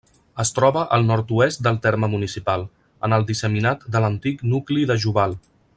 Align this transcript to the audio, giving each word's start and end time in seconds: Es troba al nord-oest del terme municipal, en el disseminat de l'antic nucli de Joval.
Es 0.43 0.51
troba 0.59 0.85
al 0.95 1.03
nord-oest 1.09 1.61
del 1.67 1.77
terme 1.83 2.09
municipal, 2.15 2.65
en 3.09 3.17
el 3.19 3.27
disseminat 3.33 3.87
de 3.97 4.03
l'antic 4.07 4.43
nucli 4.55 4.87
de 4.93 4.99
Joval. 5.05 5.39